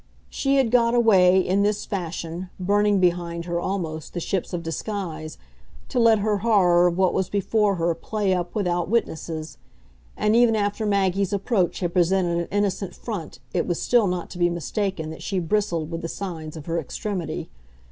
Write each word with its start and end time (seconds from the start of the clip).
She 0.31 0.55
had 0.55 0.71
got 0.71 0.95
away, 0.95 1.39
in 1.39 1.61
this 1.61 1.85
fashion 1.85 2.49
burning 2.59 2.99
behind 2.99 3.45
her, 3.45 3.59
almost, 3.59 4.15
the 4.15 4.19
ships 4.19 4.51
of 4.51 4.63
disguise 4.63 5.37
to 5.89 5.99
let 5.99 6.17
her 6.17 6.37
horror 6.37 6.87
of 6.87 6.97
what 6.97 7.13
was 7.13 7.29
before 7.29 7.75
her 7.75 7.93
play 7.93 8.33
up 8.33 8.55
without 8.55 8.89
witnesses; 8.89 9.59
and 10.17 10.35
even 10.35 10.55
after 10.55 10.87
Maggie's 10.87 11.33
approach 11.33 11.81
had 11.81 11.93
presented 11.93 12.39
an 12.39 12.47
innocent 12.49 12.95
front 12.95 13.37
it 13.53 13.67
was 13.67 13.79
still 13.79 14.07
not 14.07 14.31
to 14.31 14.39
be 14.39 14.49
mistaken 14.49 15.11
that 15.11 15.21
she 15.21 15.37
bristled 15.37 15.91
with 15.91 16.01
the 16.01 16.07
signs 16.07 16.57
of 16.57 16.65
her 16.65 16.79
extremity. 16.79 17.51